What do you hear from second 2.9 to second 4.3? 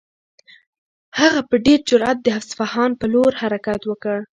په لور حرکت وکړ.